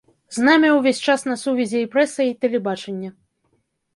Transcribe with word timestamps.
З 0.35 0.45
намі 0.45 0.69
ўвесь 0.77 1.01
час 1.11 1.25
на 1.31 1.35
сувязі 1.41 1.83
і 1.85 1.89
прэса, 1.95 2.21
і 2.29 2.33
тэлебачанне. 2.45 3.09